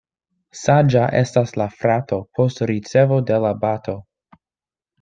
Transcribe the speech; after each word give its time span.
Saĝa 0.61 1.03
estas 1.19 1.53
la 1.63 1.67
frato 1.83 2.19
post 2.39 2.65
ricevo 2.73 3.21
de 3.29 3.41
la 3.47 3.53
bato. 3.67 3.99